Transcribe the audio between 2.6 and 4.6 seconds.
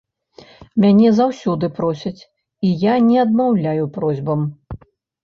і я не адмаўляю просьбам.